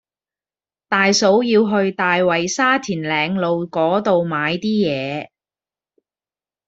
[0.89, 5.29] 大嫂要去大圍沙田嶺路嗰度買啲嘢